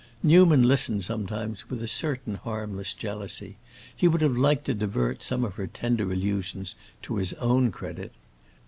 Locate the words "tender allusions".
5.67-6.73